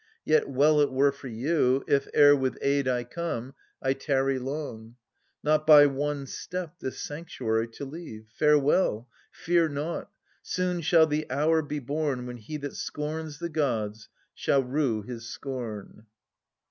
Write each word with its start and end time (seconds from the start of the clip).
Yet 0.25 0.49
well 0.49 0.81
it 0.81 0.91
were 0.91 1.11
for 1.11 1.27
you, 1.27 1.83
(If, 1.87 2.07
ere 2.15 2.35
with 2.35 2.57
aid 2.59 2.87
I 2.87 3.03
come, 3.03 3.53
I 3.83 3.93
tarry 3.93 4.39
long), 4.39 4.95
Not 5.43 5.67
by 5.67 5.85
one 5.85 6.25
step 6.25 6.79
this 6.79 6.99
sanctuary 6.99 7.67
to 7.67 7.85
leave. 7.85 8.25
Farewell, 8.33 9.07
fear 9.31 9.69
nought: 9.69 10.09
soon 10.41 10.81
shall 10.81 11.05
the 11.05 11.29
hour 11.29 11.61
be 11.61 11.77
born 11.77 12.25
When 12.25 12.37
he 12.37 12.57
that 12.57 12.75
scorns 12.75 13.37
the 13.37 13.49
gods 13.49 14.09
shall 14.33 14.63
rue 14.63 15.03
his 15.03 15.29
scorn. 15.29 16.07